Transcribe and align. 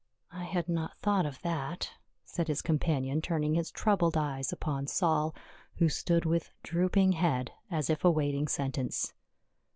"I 0.31 0.45
had 0.45 0.67
not 0.67 0.97
thought 0.97 1.27
of 1.27 1.39
that," 1.43 1.91
said 2.25 2.47
his 2.47 2.63
companion, 2.63 3.21
turning 3.21 3.53
his 3.53 3.69
troubled 3.69 4.17
eyes 4.17 4.51
upon 4.51 4.87
Saul, 4.87 5.35
who 5.75 5.89
stood 5.89 6.25
with 6.25 6.49
drooping 6.63 7.11
head 7.11 7.51
as 7.69 7.87
if 7.87 8.03
awaiting 8.03 8.47
sentence. 8.47 9.13